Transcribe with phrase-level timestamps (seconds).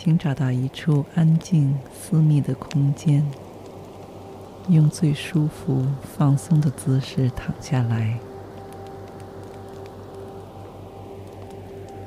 [0.00, 3.26] 请找到一处安静、私密的空间，
[4.68, 5.84] 用最舒服、
[6.16, 8.16] 放松的姿势躺下来，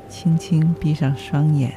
[0.07, 1.73] 轻轻闭上双眼，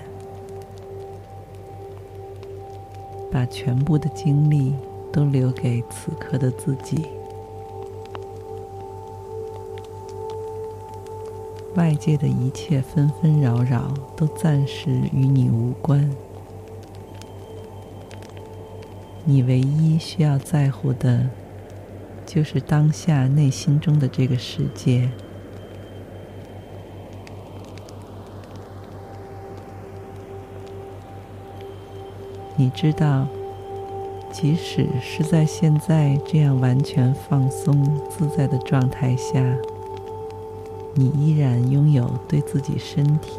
[3.33, 4.73] 把全部的精力
[5.13, 7.09] 都留给此刻的自己。
[11.77, 16.09] 外界的一切纷纷扰扰都暂时与你无关。
[19.25, 21.29] 你唯一需要在乎的，
[22.25, 25.11] 就是当下内心中的这个世界。
[32.57, 33.27] 你知道，
[34.31, 39.57] 即使是在现在这样完全放松自在的状态下，
[40.95, 43.39] 你依然拥有对自己身体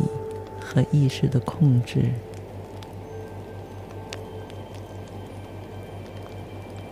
[0.59, 2.11] 和意识的控制。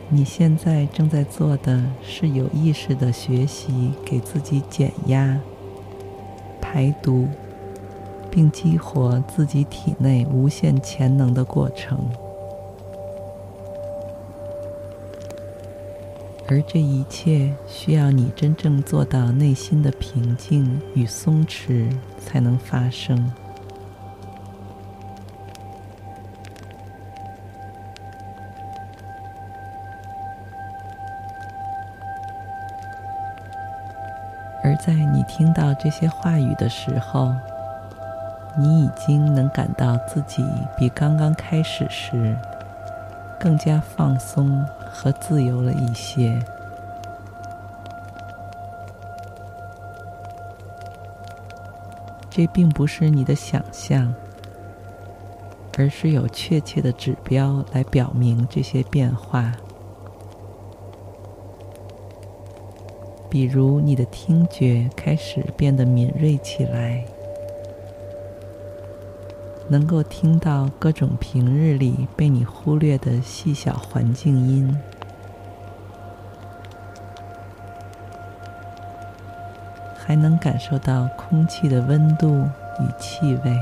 [0.10, 5.40] 你现在正在做的是有意识的学习，给自己减压、
[6.62, 7.28] 排毒，
[8.30, 11.98] 并激活自己体内无限潜能的过程。
[16.54, 23.34] 而这一切需要你真正做到内心的平静与松弛才能发生。
[34.64, 37.34] 而在你听到这些话语的时候，
[38.56, 40.46] 你已经能感到自己
[40.78, 42.38] 比刚刚开始时
[43.40, 44.64] 更加放松。
[44.94, 46.40] 和自由了一些，
[52.30, 54.14] 这并不是你的想象，
[55.78, 59.52] 而是有确切的指标来表明这些变化。
[63.30, 67.04] 比如，你的听觉开始变得敏锐起来。
[69.74, 74.78] 能够听到各种平日里被你忽略的细小环境音，
[79.98, 82.48] 还能感受到空气的温度
[82.80, 83.58] 与气味，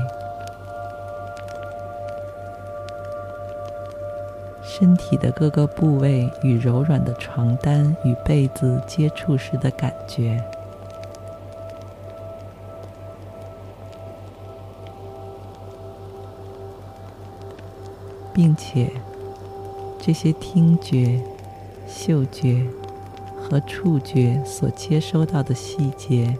[4.62, 10.44] 身体的各个部位与柔软的床单与被子接触时的感觉。
[18.42, 18.90] 并且，
[20.00, 21.20] 这些听觉、
[21.86, 22.66] 嗅觉
[23.40, 26.36] 和触觉所接收到的细节，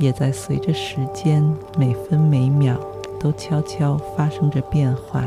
[0.00, 1.48] 也在随着时间
[1.78, 2.76] 每分每秒
[3.20, 5.24] 都悄悄发生着变化。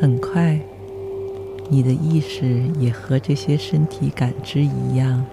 [0.00, 0.60] 很快，
[1.68, 5.26] 你的意识也和这些身体感知一样，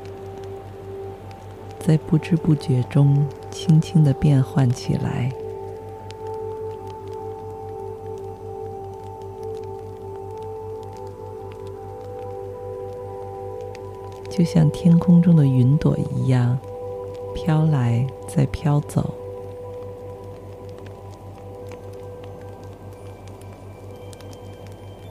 [1.78, 5.32] 在不知不觉中轻轻的变换起来，
[14.32, 16.58] 就像天空中的云朵一样，
[17.36, 19.14] 飘来再飘走。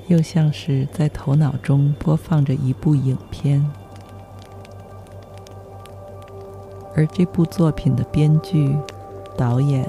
[0.07, 3.65] 又像是在头脑中播放着一部影片，
[6.95, 8.77] 而这部作品的编剧、
[9.37, 9.89] 导演、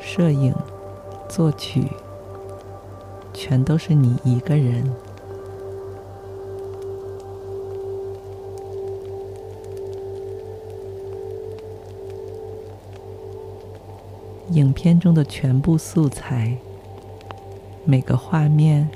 [0.00, 0.54] 摄影、
[1.28, 1.88] 作曲，
[3.34, 4.88] 全都是你一个人。
[14.52, 16.56] 影片中的全部素材，
[17.84, 18.88] 每个画面。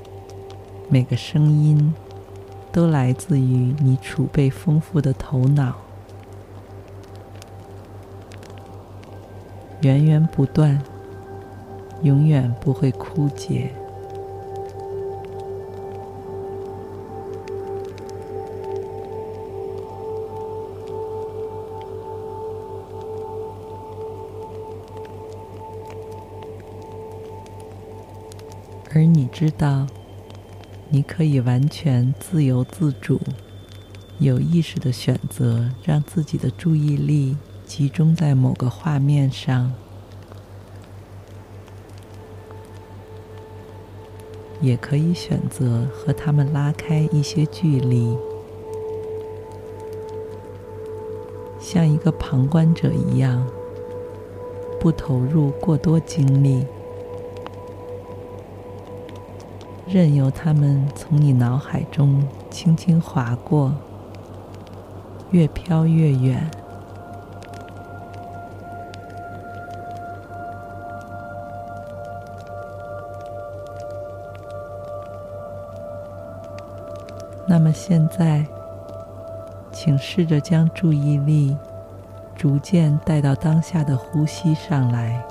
[0.93, 1.91] 每个声音
[2.71, 5.73] 都来自于你储备丰富的头脑，
[9.81, 10.79] 源源不断，
[12.03, 13.71] 永远不会枯竭。
[28.93, 29.87] 而你知道，
[30.93, 33.19] 你可以完全自由自主、
[34.19, 37.35] 有意识的选择，让自己的注意力
[37.65, 39.73] 集中在某个画面上，
[44.61, 48.15] 也可以选择和他们拉开一些距离，
[51.59, 53.43] 像一个旁观者一样，
[54.79, 56.63] 不投入过多精力。
[59.93, 63.71] 任由它们从你脑海中轻轻划过，
[65.29, 66.49] 越飘越远。
[77.45, 78.43] 那么现在，
[79.71, 81.55] 请试着将注意力
[82.35, 85.23] 逐渐带到当下的呼吸上来。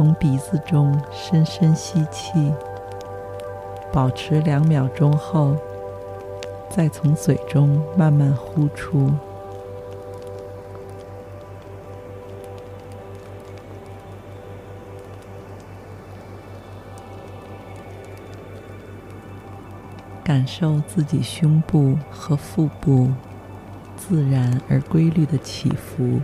[0.00, 2.50] 从鼻子中深深吸气，
[3.92, 5.54] 保持两秒钟后，
[6.70, 9.10] 再从嘴中慢慢呼出。
[20.24, 23.10] 感受自己胸部和腹部
[23.98, 26.22] 自然而规律的起伏。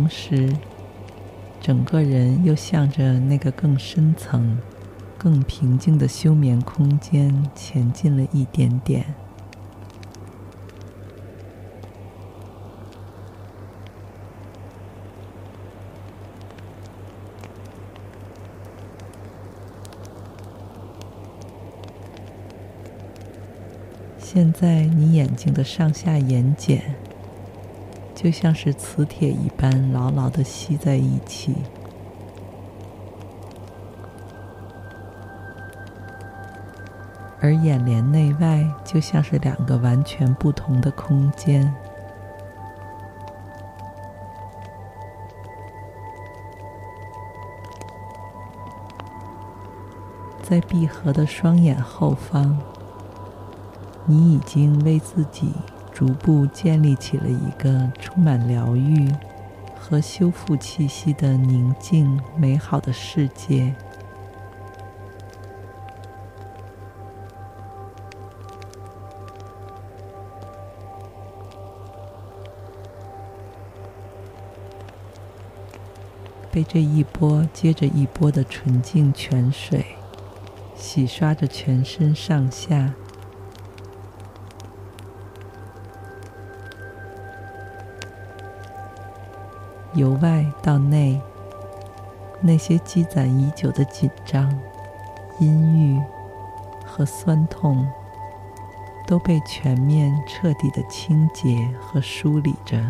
[0.00, 0.56] 同时，
[1.60, 4.56] 整个人又向着那个更深层、
[5.18, 9.14] 更平静的休眠空间前进了一点点。
[24.18, 26.80] 现在，你眼睛的上下眼睑。
[28.22, 31.56] 就像是磁铁一般牢牢的吸在一起，
[37.40, 41.74] 而眼帘内外就像是两个完全不同的空间。
[50.42, 52.58] 在闭合的双眼后方，
[54.04, 55.54] 你已经为自己。
[56.00, 59.12] 逐步建立起了一个充满疗愈
[59.78, 63.74] 和修复气息的宁静美好的世界。
[76.50, 79.84] 被这一波接着一波的纯净泉水
[80.74, 82.94] 洗刷着全身上下。
[90.00, 91.20] 由外到内，
[92.40, 94.50] 那些积攒已久的紧张、
[95.38, 96.00] 阴郁
[96.86, 97.86] 和酸痛，
[99.06, 102.82] 都被全面彻底的清洁和梳理着。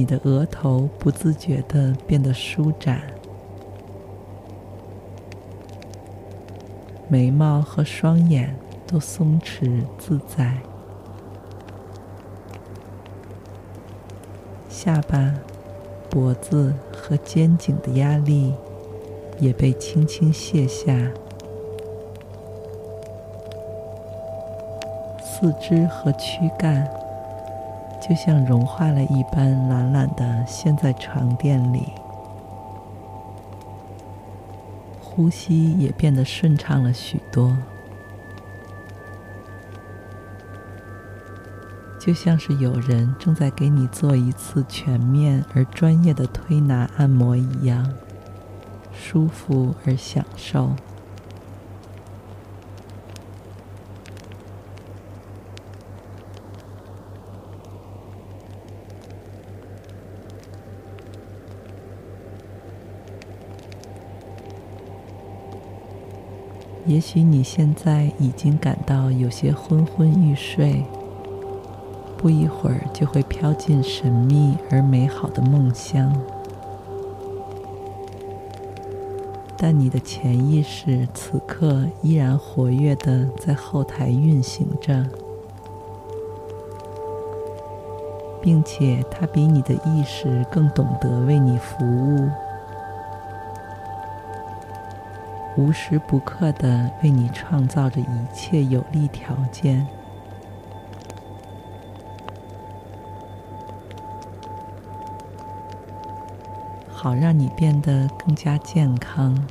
[0.00, 3.02] 你的额头不自觉地变得舒展，
[7.06, 10.56] 眉毛和双眼都松弛自在，
[14.70, 15.34] 下巴、
[16.08, 18.54] 脖子和肩颈的压力
[19.38, 20.96] 也被轻轻卸下，
[25.22, 26.99] 四肢和躯干。
[28.00, 31.92] 就像融化了一般，懒懒的陷在床垫里，
[35.00, 37.56] 呼吸也变得顺畅了许多，
[42.00, 47.92] 就像是有人正在给你做一次全面而专业的推拿按摩一样，
[48.92, 50.70] 舒服而享受。
[66.90, 70.82] 也许你现在已经感到有些昏昏欲睡，
[72.18, 76.12] 不一会儿就会飘进神秘而美好的梦乡。
[79.56, 85.06] 但你的潜意识此刻依然活跃地在后台运行着，
[88.42, 92.28] 并且它比你的意识更懂得为你服务。
[95.60, 99.86] 无时不刻的为你创造着一切有利条件，
[106.90, 109.46] 好让你变得更加健康、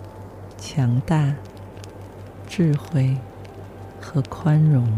[0.57, 1.35] 强大、
[2.47, 3.15] 智慧
[4.01, 4.91] 和宽容。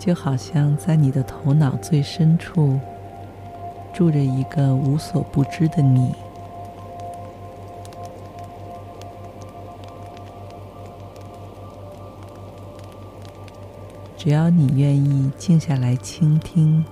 [0.00, 2.80] 就好像在你的头脑最深处
[3.92, 6.14] 住着一个无所不知的你，
[14.16, 16.82] 只要你愿意静下来倾听，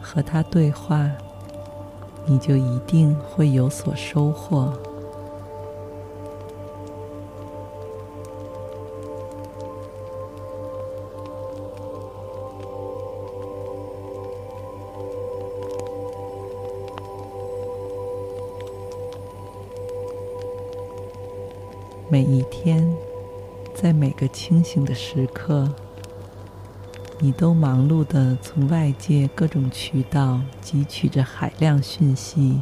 [0.00, 1.10] 和他对话，
[2.24, 4.72] 你就一定会有所收获。
[24.28, 25.74] 清醒的时刻，
[27.18, 32.60] 你都忙碌的从外界各种渠道汲取着海量讯息，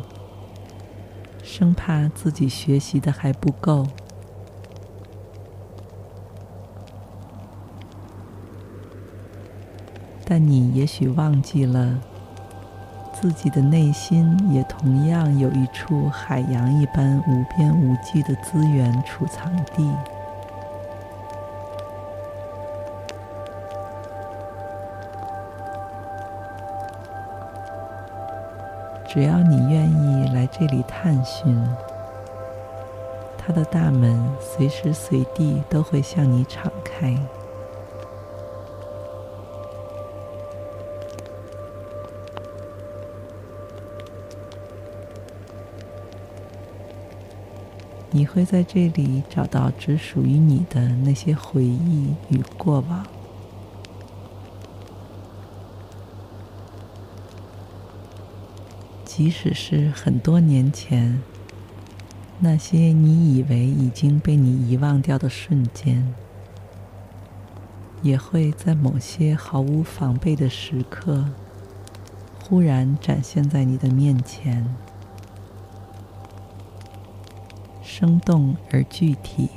[1.43, 3.87] 生怕自己学习的还不够。
[10.25, 12.01] 但你也许忘记了。
[13.19, 19.91] 自己的内心也同样有一处海洋一般无边无际的资源储藏地。
[29.17, 31.59] 只要你愿意来这里探寻，
[33.39, 37.17] 它的大门随时随地都会向你敞开。
[48.11, 53.07] 你会在这里找到只属于你的那些回忆与过往，
[59.17, 61.23] 即使是很多年前，
[62.39, 66.13] 那些你以为已经被你遗忘掉的瞬间，
[68.03, 71.25] 也会在某些毫无防备的时刻，
[72.45, 74.77] 忽然展现在你的面前。
[77.83, 79.49] 生动而具体，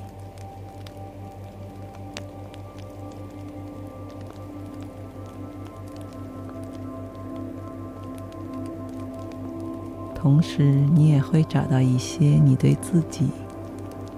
[10.29, 13.31] 同时你也会找到一些你对自己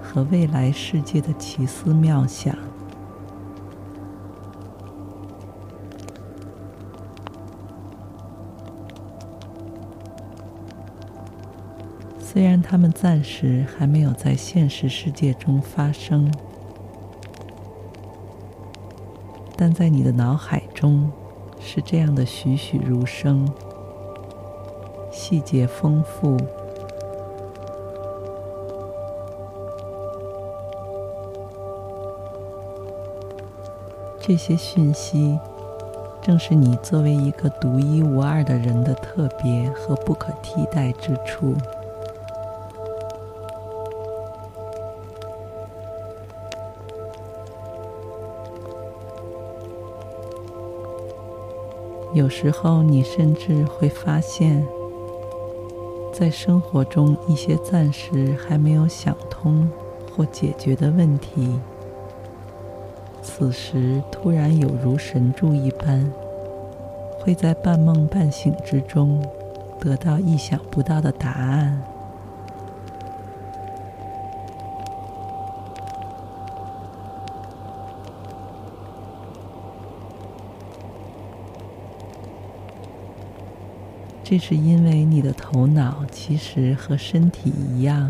[0.03, 2.53] 和未来世界的奇思妙想。
[12.19, 16.29] 虽然他们暂时还没有在现实世界中发生，
[19.55, 21.09] 但在你的脑海中
[21.57, 23.47] 是这样的栩栩如生，
[25.31, 26.35] 细节丰富。
[34.19, 35.39] 这些讯息
[36.21, 41.55] 正是你作为一个独一无二的人的特别和不可替代之处。
[52.13, 54.67] 有时候，你甚至会发现，
[56.21, 59.67] 在生活中一些暂时还没有想通
[60.15, 61.59] 或解决的问题，
[63.23, 66.13] 此时突然有如神助一般，
[67.19, 69.19] 会在半梦半醒之中
[69.79, 71.81] 得到意想不到的答案。
[84.31, 88.09] 这是因为你的头脑其实和身体一样，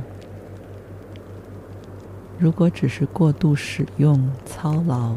[2.37, 5.15] 如果只是过度使用、操劳，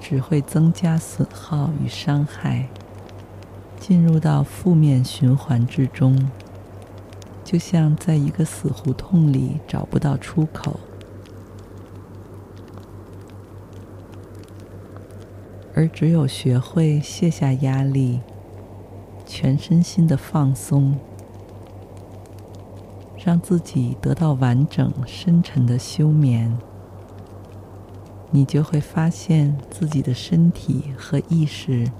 [0.00, 2.66] 只会增加损耗与伤害，
[3.78, 6.30] 进入到负面循环之中，
[7.44, 10.80] 就像在一个死胡同里找不到出口。
[15.74, 18.20] 而只有学会卸下压力，
[19.36, 20.94] 全身心的放松，
[23.18, 26.56] 让自己得到完整深沉的休眠，
[28.30, 31.90] 你就会发现自己的身体和意识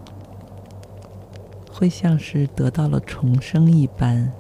[1.73, 4.33] 会像是得到了重生一般。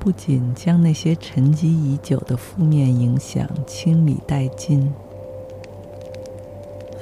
[0.00, 4.92] 不仅将那些沉积已久的负面影响清理殆尽，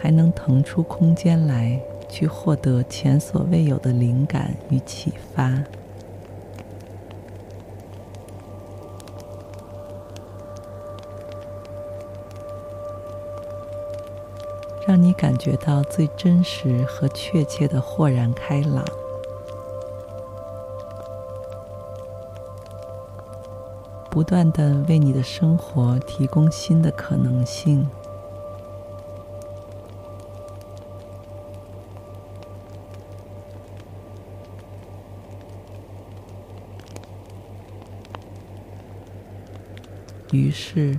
[0.02, 5.62] 还能腾出空间来去获得前所未有的灵感与启发，
[14.88, 18.84] 让你感觉到最真实和确切的豁然开朗。
[24.10, 27.88] 不断的为你的生活提供新的可能性。
[40.32, 40.98] 于是，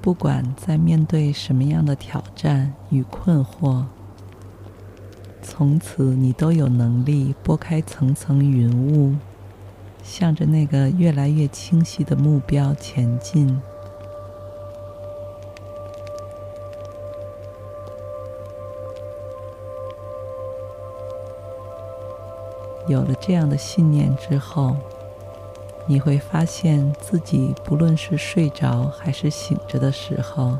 [0.00, 3.84] 不管在面对什么样的挑战与困惑，
[5.42, 9.14] 从此你都有能力拨开层层云雾。
[10.04, 13.56] 向着那个越来越清晰的目标前进。
[22.88, 24.76] 有了这样的信念之后，
[25.92, 30.56] 你会发现自己不论是睡着还是醒着的时候，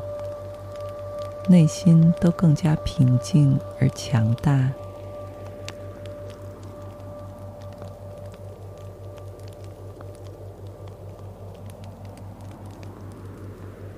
[1.49, 4.69] 内心都更加平静而强大。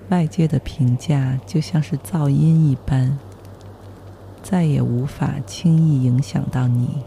[0.08, 3.20] 外界的评价就像是噪音一般，
[4.42, 7.04] 再也无法轻易影响到你，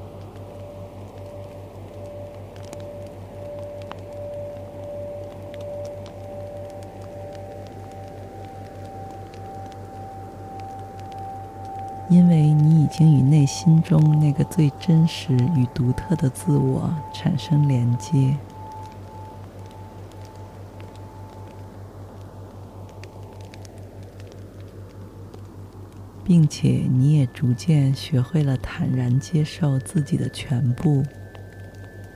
[13.00, 18.36] 为你已经与内心中那个最真实与独特的自我产生连接。
[26.24, 31.02] 并且你也逐渐学会了坦然接受自己的全部，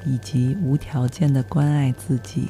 [0.04, 2.48] 以及无条件的关爱自己。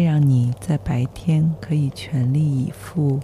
[0.00, 3.20] 这让你在白天可以全力以赴。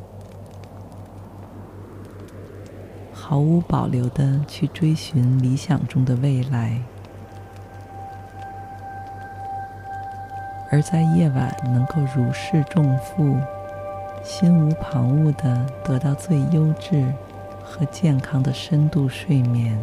[3.14, 6.78] 毫无保留的去追寻理想中的未来，
[10.70, 13.38] 而在夜晚能够如释重负，
[14.22, 17.10] 心无旁骛的得到最优质
[17.64, 19.82] 和健康的深度睡眠。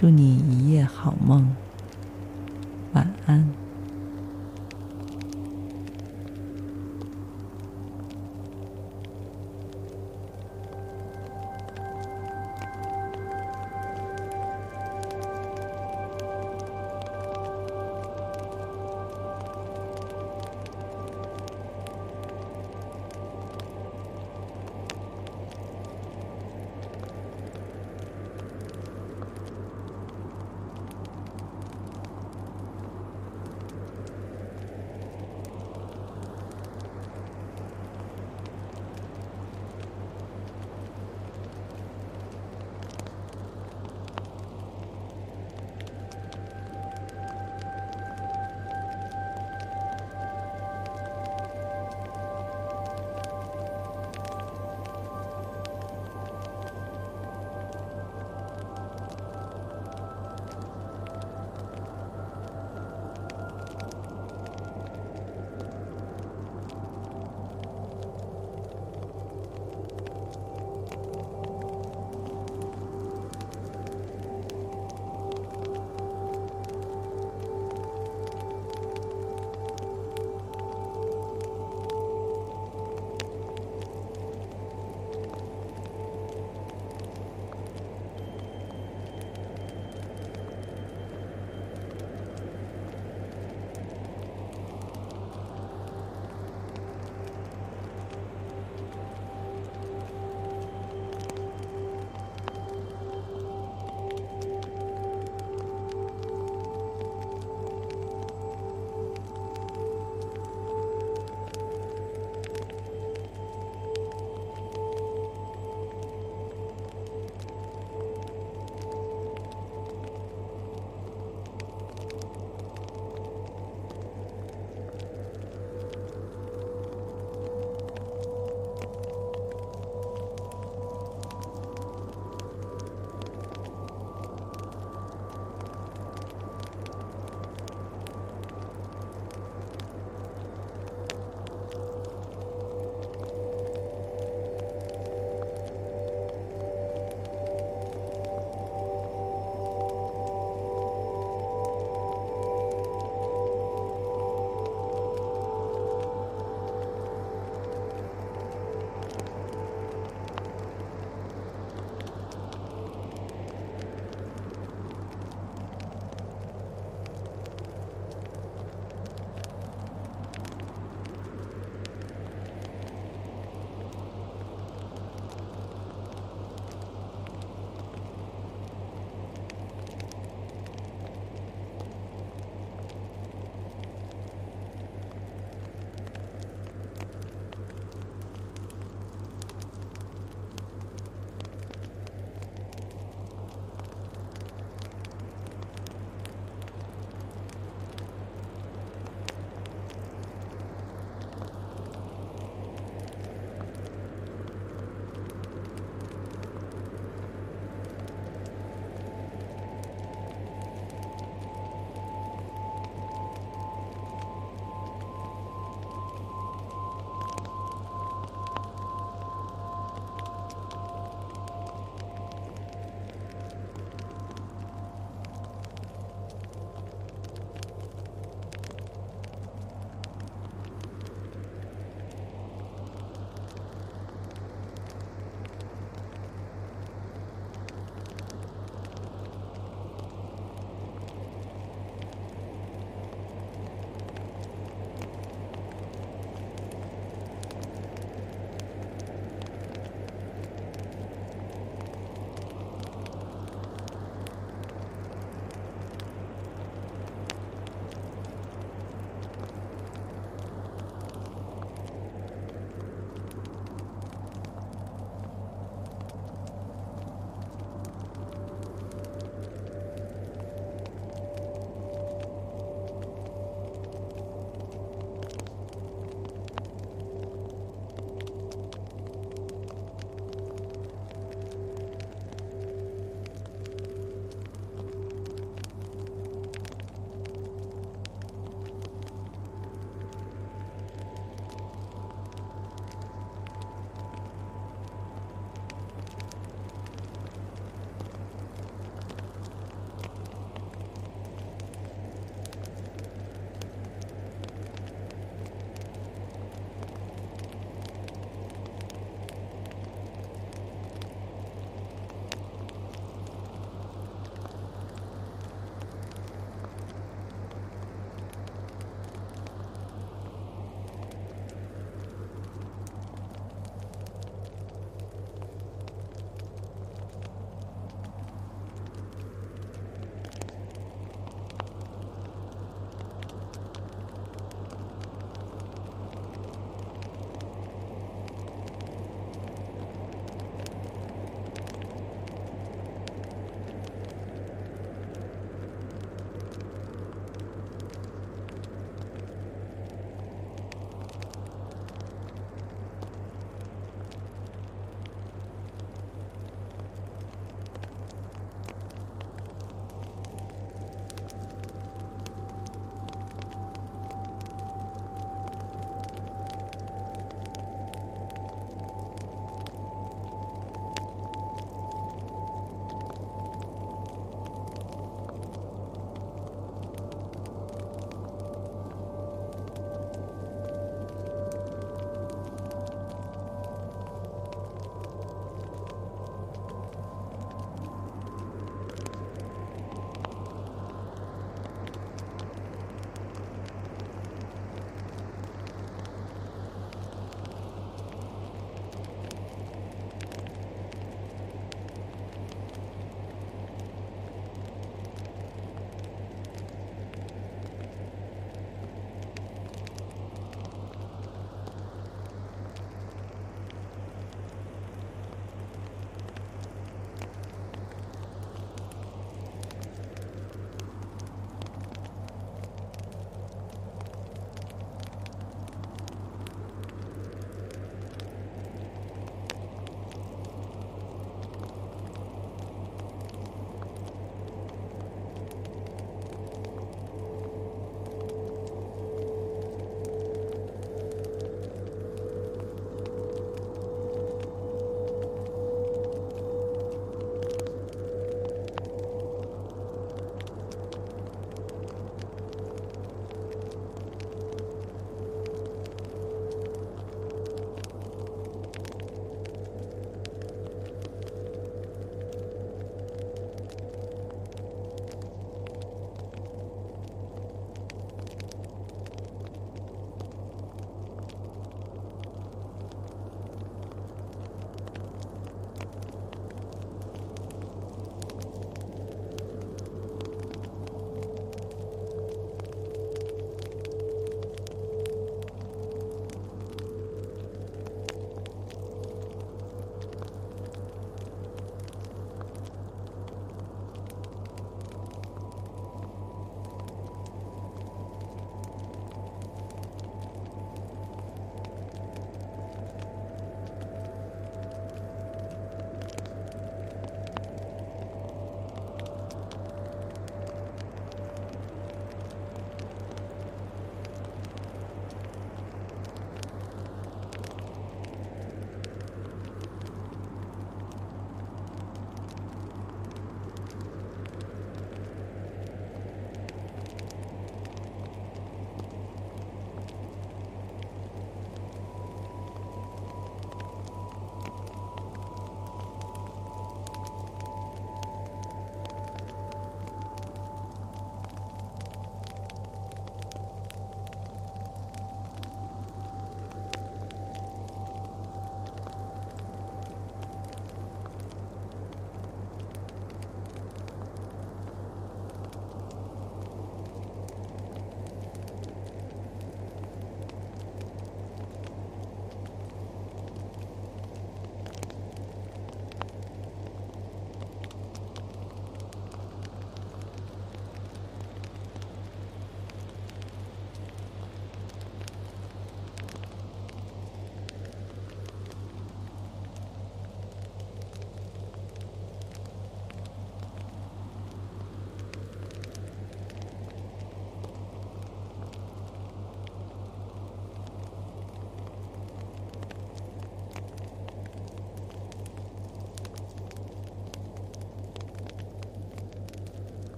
[0.00, 1.56] 祝你一夜好梦，
[2.92, 3.67] 晚安。